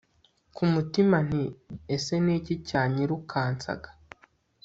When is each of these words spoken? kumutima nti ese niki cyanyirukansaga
kumutima 0.55 1.17
nti 1.27 1.43
ese 1.95 2.15
niki 2.25 2.53
cyanyirukansaga 2.67 3.89